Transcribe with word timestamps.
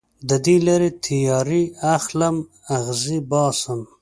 د 0.29 0.31
دې 0.45 0.55
لارې 0.67 0.89
تیارې 1.05 1.63
اخلم 1.95 2.35
اغزې 2.77 3.19
باسم 3.31 3.79